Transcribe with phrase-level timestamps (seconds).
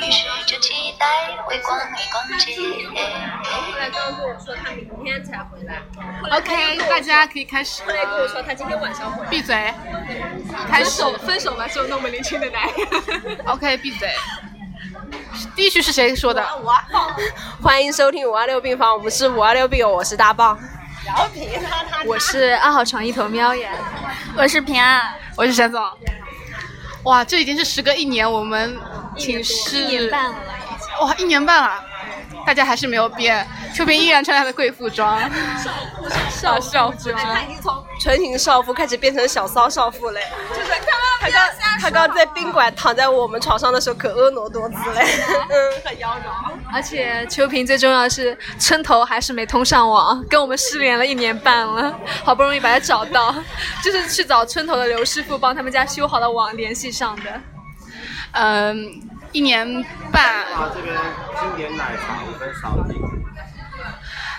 [0.00, 1.06] 预示着期待，
[1.48, 2.56] 微光里逛街。
[3.44, 5.82] 后来刚刚跟我说他明天才回来。
[6.30, 9.30] OK，大家可以开始后来跟我说他今天晚上回来。
[9.30, 9.74] 闭嘴，
[10.68, 11.02] 开始。
[11.18, 13.38] 分手吧，就那么年轻的男人。
[13.46, 14.10] OK，闭嘴。
[15.54, 16.42] 第一句是谁说的？
[17.62, 20.58] 欢迎收听五二六病房，我们是五二六病友，我是大棒。
[22.06, 23.70] 我是二号床一头喵呀，
[24.36, 25.82] 我是平安，我是沈总。
[27.04, 28.78] 哇，这已经是时隔一年，我们
[29.16, 30.36] 寝室一年半了，
[31.02, 31.84] 哇，一年半了，
[32.46, 33.46] 大家还是没有变。
[33.74, 35.20] 秋萍依然穿她的贵妇装，
[36.30, 37.16] 少少妇装。
[37.16, 40.20] 他已经从纯情少妇开始变成小骚少妇嘞。
[40.50, 40.76] 就是他
[41.30, 41.40] 刚
[41.80, 45.04] 他刚在宾馆躺在我们床上的时候，可婀娜多姿嘞，
[45.48, 46.52] 嗯，很妖娆。
[46.72, 53.34] 而且秋萍最重要的是村头还是没通上网，跟我们失联了一年半了，好不容易把她找到，
[53.84, 57.40] 就是去找村头的刘师傅帮他们家修好了网联系上的。
[58.32, 59.00] 嗯，
[59.32, 59.66] 一年
[60.12, 60.44] 半。
[60.74, 60.94] 这边
[61.40, 62.94] 经典奶茶五分少一。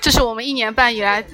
[0.00, 1.24] 这是我们一年半以来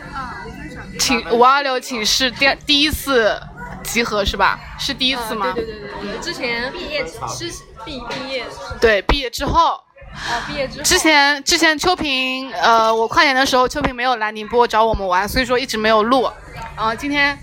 [0.98, 3.40] 寝五二六寝室第第一次
[3.82, 4.58] 集合是吧？
[4.78, 5.52] 是第一次吗？
[5.54, 7.50] 对对对对对，之前毕业是
[7.84, 8.44] 毕毕业
[8.80, 9.82] 对毕业之后。
[10.12, 10.84] 啊，毕业之后。
[10.84, 16.30] 之前之前秋萍呃，我跨年的时候秋萍没有来宁波找我们玩，所以说一直没有录。
[16.76, 17.38] 然后今天。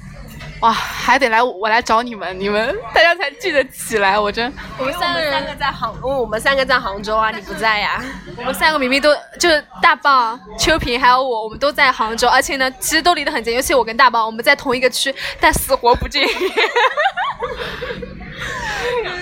[0.62, 4.52] 哇，还得来我来找你们，你们 大家才聚得起来，我真。
[4.80, 8.04] 我们三个人在杭，因为我们三个在杭州啊，你不在呀。
[8.38, 16.08] 我们三个明明都就是大棒、秋萍还有我，我们都在杭州，而且呢，其实都离得很近，尤其我跟大棒，我们在同一个区，但死活不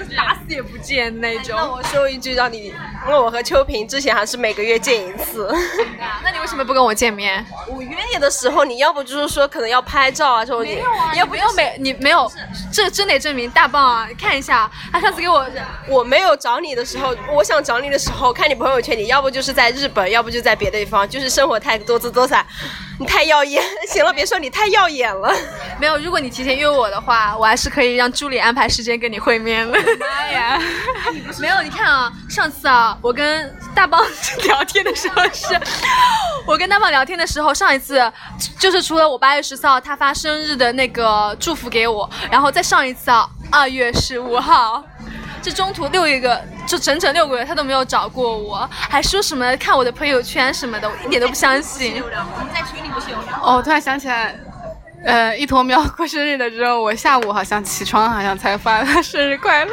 [0.09, 0.16] 见。
[0.16, 1.55] 打死也不见那种。
[1.55, 2.67] 那我说一句，让你，
[3.08, 5.53] 因为我和秋萍之前还是每个月见一次。
[6.23, 7.45] 那你为什么不跟我见面？
[7.67, 12.31] 我约你的时候，你要不就是说可能要拍照啊，说没有啊，要不要没你没有，
[12.72, 14.07] 这真得证明大棒啊！
[14.19, 15.45] 看一下， 他上次给我，
[15.88, 22.45] 我没有找你的时候，我想找你的时候，看你朋友圈，你要不就是在日本，要不就在别的地方，就是生活太多姿多彩，
[23.00, 23.61] 你太耀眼。
[23.90, 25.34] 行了，别说你太耀眼了。
[25.80, 29.78] 没有，如果你提前约我的话，我还是可以让助理安排时间跟你会面的。
[30.00, 30.59] 妈呀！
[31.40, 34.02] 没有，你看啊，上次啊，我跟大棒
[34.44, 35.59] 聊天的时候是，
[36.47, 38.12] 我跟大棒聊天的时候，上一次
[38.58, 44.81] 就是除了我八月十四号他发生日的那个祝福给我，然后再上一次啊，二月十五号，
[45.41, 52.02] 这中途六一个，就整整六个月他都没有找过我，还说什么看我的朋友圈什么的，我一点都不相信。
[52.02, 53.40] 我们在群里不是有聊？
[53.44, 54.40] 哦，突然想起来。
[55.05, 59.71] 呃，一坨喵过生日的时候，我下午好像起床，好像才发了生日快乐，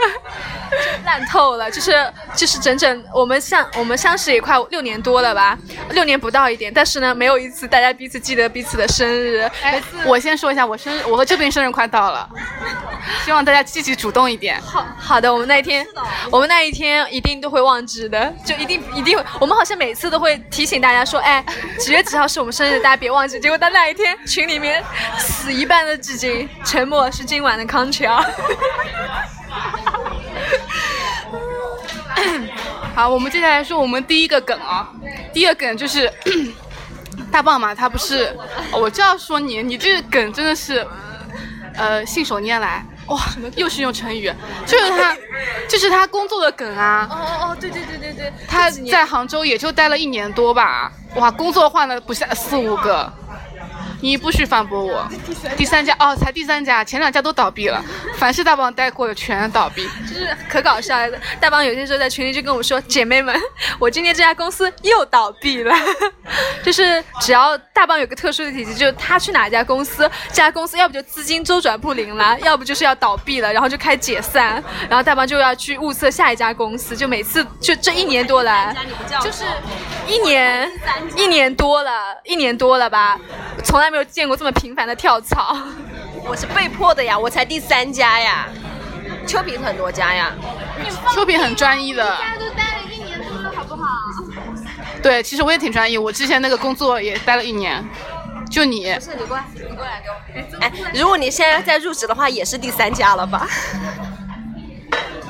[1.05, 1.71] 烂透了。
[1.71, 5.59] 就是就是整整我们相我们相识也快六年多了吧，
[5.91, 9.49] 六年不到一点，但是呢，没有一次大家彼此记得彼此的生日。
[9.63, 12.29] 哎，我先说一下，我生日，我和这边生日快到了，
[13.25, 14.61] 希望大家积极主动一点。
[14.63, 15.87] 好好的，我们那一天，
[16.31, 19.25] 我们那一天一定都会忘记的，就一定一定会。
[19.41, 21.45] 我们好像每次都会提醒大家说，哎，
[21.79, 23.39] 几月几号是我们生日，大家别忘记。
[23.41, 24.83] 结果到那一天，群里面。
[25.19, 28.25] 死一半的寂静，沉默是今晚的康桥。
[32.95, 34.91] 好，我们接下来说我们第一个梗啊，
[35.33, 36.13] 第一个梗就是
[37.33, 38.37] 大棒嘛，他不是，
[38.73, 40.87] 我就要说你，你这个梗真的是，
[41.75, 43.19] 呃，信手拈来，哇，
[43.57, 44.31] 又是用成语，
[44.67, 45.17] 就是他，
[45.69, 47.09] 就是他工作的梗啊。
[47.11, 53.11] 哦哦哦，对对对对对，他在杭州也就待了一年多吧，哇，工作换了不下四五个。
[54.03, 55.09] 你不许反驳我！
[55.57, 57.81] 第三家哦，才第三家，前两家都倒闭了。
[58.19, 61.17] 凡是大棒待过的全倒闭，就是可搞笑了。
[61.41, 63.35] 大棒有些时候在群里就跟我说：“姐妹们，
[63.79, 65.73] 我今天这家公司又倒闭了。
[66.65, 76.97] ”就是只要大棒有个特殊的体质，就是他去哪一家公司，这家公司要不就资金周转不灵了，要不就是要倒闭了，然后就开解散，然后大棒就要去物色下一家公司。
[76.97, 78.75] 就每次就这一年多来，
[79.23, 79.45] 就是
[80.09, 80.69] 一年
[81.17, 83.17] 一年多了，一年多了吧，
[83.63, 83.92] 从来。
[83.93, 85.55] 没有见过这么频繁的跳槽，
[86.27, 88.49] 我是被迫的呀，我才第三家呀，
[89.27, 90.33] 秋萍很多家呀，
[91.13, 93.87] 秋萍很专一的，大家都待了一年多了，好不好？
[95.03, 97.87] 对，其实我也挺专一，我之前那个工作也待了一年，
[98.51, 98.95] 就你。
[98.95, 100.59] 不是你过来，你过来给我。
[100.61, 103.47] 哎，如果你现在在入职的话，也是第三家了吧？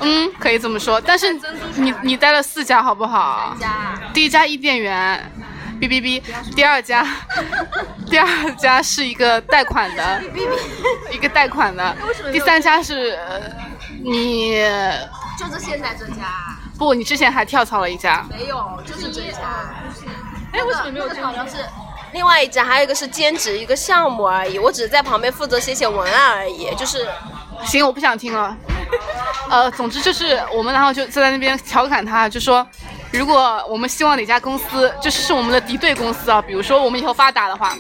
[0.03, 1.33] 嗯，可以这么说，但是
[1.75, 3.57] 你你待了四家，好不好？
[3.59, 3.99] 家。
[4.15, 5.33] 第一家伊甸园。
[5.83, 6.23] 哔哔哔，
[6.55, 7.05] 第二家，
[8.09, 10.23] 第二家是一个贷款的，
[11.11, 11.97] 一个贷款的，
[12.33, 13.19] 第三家是
[14.01, 14.53] 你，
[15.37, 16.57] 就是现在这家。
[16.79, 18.25] 不，你之前还跳槽了一家。
[18.31, 19.41] 没有，就是这家。
[20.53, 21.09] 哎，为什么没有？
[21.25, 21.57] 好像是
[22.13, 27.09] 另外一家，还有一个是兼职一个项目而已，我只是在旁边负责写写文案而已，就是。
[27.65, 28.57] 行，我不想听了。
[29.49, 32.67] 呃，总之就是我们然后就就在那边调侃他，就说
[33.13, 37.77] 如果我们希望哪家公司就是是我们的敌对公司啊，比如说我们以后发达的话，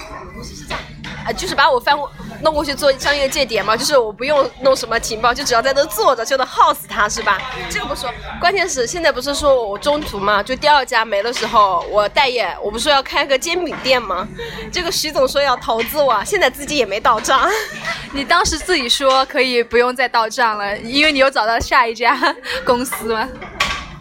[1.24, 2.10] 啊，就是把我翻过
[2.42, 7.40] 弄过去做商业间谍嘛，就是我不用弄什么情报，就只要在那坐着就能耗死他，是吧？
[7.70, 14.28] 这个不说，关键是现在不是说我中途嘛，就第二家没的时候，我待业，我不是要开个煎饼店吗？
[14.70, 17.48] 这个徐总说要投资我，现在资金也没到账。
[18.12, 22.18] 你当时自己说可以不用再到账了，因为你又找到下一家
[22.66, 23.26] 公司吗？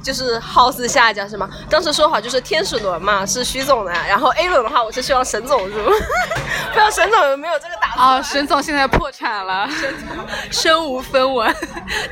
[0.04, 1.50] 就是耗死下一家是吗？
[1.70, 8.08] 当时说好就是天使轮嘛，是徐总的，然后 A 轮的话，我是希望沈总入， 不知道沈总有没有这个打算？
[8.08, 9.70] 啊，沈总现在破产了，
[10.52, 11.56] 身无分文，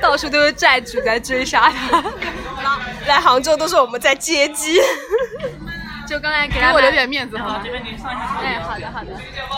[0.01, 2.03] 到处都是债主在追杀他。
[3.07, 4.79] 来杭州都是我们在接机。
[6.07, 7.61] 就刚才给他给我留点面子好吗？
[7.63, 8.39] 这边您上一下。
[8.41, 9.11] 哎，好的好的。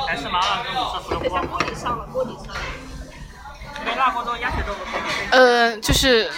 [0.05, 1.47] 还是麻辣跟五色胡萝卜。
[1.47, 2.61] 锅底上了，锅底上了。
[3.77, 4.79] 这边辣锅粥鸭血豆腐
[5.31, 6.29] 呃，就是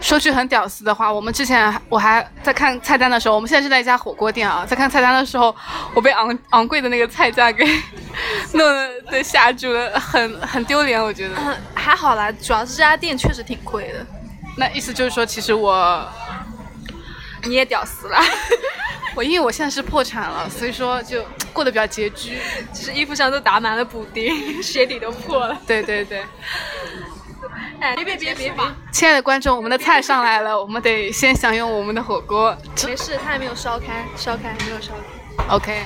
[0.00, 5.54] 说句很屌丝的话，我们之前我还在看菜单的时候，我们现在是在一家火锅店啊，在看菜单的时候，
[5.94, 7.64] 我被昂昂贵的那个菜价给
[8.52, 8.68] 弄
[9.10, 11.36] 得吓住了，很很丢脸，我觉得。
[11.36, 14.04] 嗯，还好啦，主要是这家店确实挺贵的。
[14.56, 16.06] 那意思就是说，其实我
[17.44, 18.18] 你也屌丝了，
[19.16, 22.38] 我因为我现在是破产了，所以说就过得比较拮据。
[22.72, 24.32] 就 是衣服上都打满了补丁，
[24.62, 25.58] 鞋底都破了。
[25.66, 26.24] 对对对，
[27.80, 32.56] 哎，别别别别别，亲爱的观众，我们的菜上来了，我们得先享用我们的火锅。
[32.86, 35.54] 没事，它还没有烧开，烧开还没有烧开。
[35.54, 35.82] OK，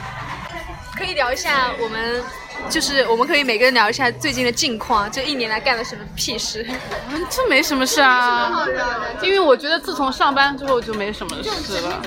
[0.96, 2.22] 可以聊一下我们，
[2.68, 6.66] 就是我们可以每个人聊一下最近的近况，这一年来干了什么屁事。
[7.10, 8.66] 嗯 这没什么事啊，
[9.22, 12.02] 因为我觉得自从上班之后就没什么事了，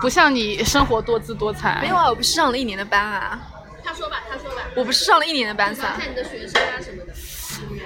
[0.00, 1.78] 不像你生活多姿多彩。
[1.80, 3.38] 没有啊，我不是上了一年的班啊。
[3.84, 7.12] 他说吧，他说吧，我不是上了一年的班噻，看你的学生啊什么的。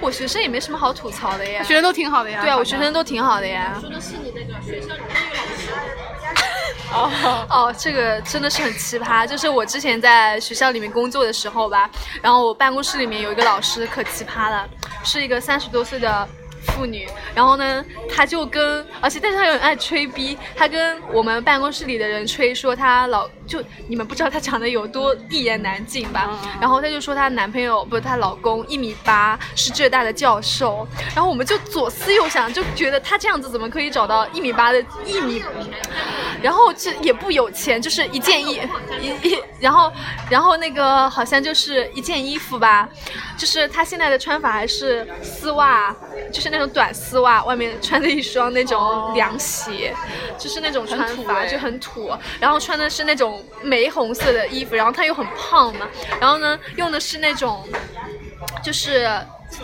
[0.01, 1.61] 我学生也没什么好吐槽的呀。
[1.63, 2.41] 学生都挺好的呀。
[2.41, 3.77] 对啊，我学生都挺好的呀。
[3.79, 5.69] 说的是你那个学校里面那个老师。
[6.93, 9.25] 哦，哦，这个真的是很奇葩。
[9.25, 11.89] 就是我之前在学校里面工作的时候吧，
[12.21, 14.67] 然后我办公室里面有一个老师可奇葩了，
[15.03, 16.27] 是一个三十多岁的
[16.67, 17.07] 妇女。
[17.33, 26.39] 然后呢，她就跟，而且但是她又很爱吹逼，她跟我们办公室里的人吹说她老就你们不知道她长得有多一言难尽吧。
[26.61, 30.87] 然后她就说她男朋友不是她老公一米八，是浙大的教授。
[31.13, 35.43] 然后我们就左思右想，就觉得她这样子怎么可以找到一米八的一米？
[36.41, 38.61] 然后这也不有钱，就是一件衣
[39.01, 39.91] 一一，然后
[40.29, 42.87] 然后那个好像就是一件衣服吧，
[43.37, 45.93] 就是她现在的穿法还是丝袜，
[46.31, 49.93] 就是那种短丝袜，外面穿着一双那种凉鞋，
[50.39, 55.87] 就是那种穿法就很土，然后穿的是那种玫红色的衣服，然后他又很胖嘛，
[56.19, 57.67] 然后呢用的是那种
[58.63, 59.09] 就是。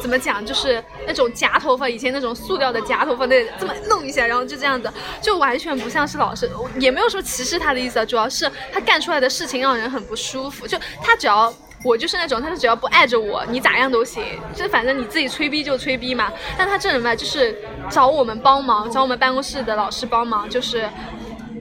[0.02, 0.46] 怎么讲？
[0.46, 4.92] 就是那种夹头发，以前那种塑料的夹头发，那这么弄一下，然后就这样子，
[5.22, 8.04] 就完全不像是老师，也没有说歧视他的意思啊。
[8.04, 10.68] 主要是他干出来的事情让人很不舒服。
[10.68, 11.52] 就他只要
[11.86, 14.22] 我就是那种，他只要不碍着我，你咋样都行，
[14.54, 16.34] 就反正你自己吹逼就吹逼嘛。
[16.58, 17.58] 但他这人吧，就是
[17.90, 20.90] 找我们帮忙，找我们办公室的老师帮忙，就是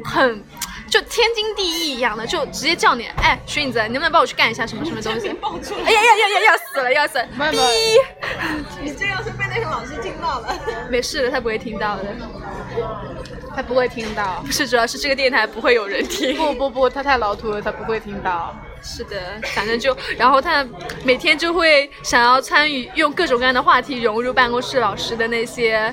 [0.04, 0.42] 很。
[0.96, 5.28] 就天经地义一样的，就直接叫你，哎，徐影子，你能不能帮我去干一下什么什么东西？
[5.84, 7.50] 哎呀呀呀呀，要死了，要死了！
[7.50, 7.58] 逼，
[8.82, 12.04] 你这要是被那个老师听到了，没事的，他不会听到的。
[13.54, 14.42] 他不会听到。
[14.44, 16.34] 不是，主要是这个电台不会有人听。
[16.34, 18.56] 不不不，他太老土了，他不会听到。
[18.82, 20.64] 是的，反正就，然后他
[21.02, 25.92] 每天就会想要参与，用各种各样的话题融入办公室老师的那些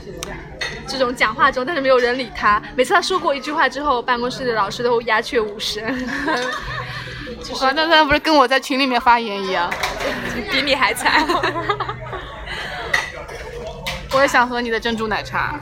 [0.88, 2.62] 这种讲话中，但是没有人理他。
[2.76, 5.84] 每次他说过一句话之后，办公室的老师都鸦雀无声，
[7.62, 9.72] 哇，那他不是跟我在群里面发言一样？
[10.52, 11.26] 比你还惨。
[14.14, 15.60] 我也想喝你的珍珠奶茶。